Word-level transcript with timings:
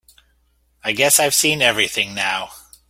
I 0.83 0.93
guess 0.93 1.19
I've 1.19 1.35
seen 1.35 1.61
everything 1.61 2.15
now. 2.15 2.49